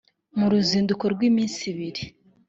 mu 0.37 0.45
ruzinduko 0.51 1.03
rw’iminsi 1.13 1.61
ibiri 1.71 2.03